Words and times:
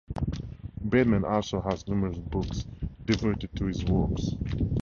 Bateman 0.83 1.23
also 1.23 1.61
has 1.61 1.87
numerous 1.87 2.17
books 2.17 2.65
devoted 3.05 3.55
to 3.55 3.65
his 3.65 3.85
works. 3.85 4.29